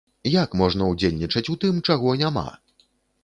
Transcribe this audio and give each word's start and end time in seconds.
Як 0.43 0.53
можна 0.61 0.87
ўдзельнічаць 0.91 1.45
у 1.55 1.57
тым, 1.63 1.75
чаго 1.91 2.17
няма? 2.23 2.47